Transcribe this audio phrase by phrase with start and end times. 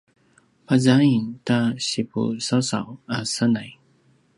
[0.67, 3.71] pazaing ta sipusausaw a senay